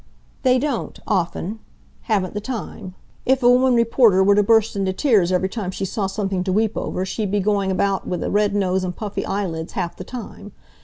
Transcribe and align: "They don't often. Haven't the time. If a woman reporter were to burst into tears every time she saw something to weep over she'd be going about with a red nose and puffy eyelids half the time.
"They 0.41 0.57
don't 0.57 0.99
often. 1.05 1.59
Haven't 2.09 2.33
the 2.33 2.41
time. 2.41 2.95
If 3.23 3.43
a 3.43 3.49
woman 3.51 3.75
reporter 3.75 4.23
were 4.23 4.33
to 4.33 4.41
burst 4.41 4.75
into 4.75 4.93
tears 4.93 5.31
every 5.31 5.47
time 5.49 5.69
she 5.69 5.85
saw 5.85 6.07
something 6.07 6.43
to 6.45 6.51
weep 6.51 6.75
over 6.75 7.05
she'd 7.05 7.29
be 7.29 7.39
going 7.39 7.69
about 7.69 8.07
with 8.07 8.23
a 8.23 8.31
red 8.31 8.55
nose 8.55 8.83
and 8.83 8.95
puffy 8.95 9.27
eyelids 9.27 9.73
half 9.73 9.95
the 9.95 10.03
time. 10.03 10.53